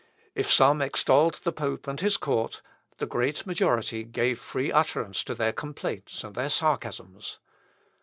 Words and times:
If 0.33 0.51
some 0.51 0.81
extolled 0.81 1.35
the 1.43 1.51
pope 1.51 1.87
and 1.87 1.99
his 1.99 2.17
court, 2.17 2.63
the 2.97 3.05
great 3.05 3.45
majority 3.45 4.03
gave 4.03 4.39
free 4.39 4.71
utterance 4.71 5.23
to 5.25 5.35
their 5.35 5.53
complaints 5.53 6.23
and 6.23 6.33
their 6.33 6.49
sarcasms. 6.49 7.37